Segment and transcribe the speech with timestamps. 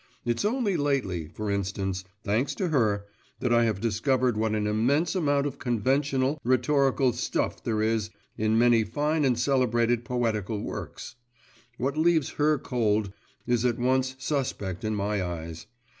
[0.25, 3.05] It's only lately, for instance thanks to her
[3.39, 8.57] that I have discovered what an immense amount of conventional, rhetorical stuff there is in
[8.57, 11.17] many fine and celebrated poetical works.
[11.77, 13.13] What leaves her cold
[13.45, 15.67] is at once suspect in my eyes.